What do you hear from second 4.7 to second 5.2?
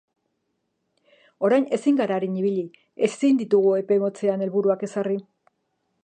ezarri.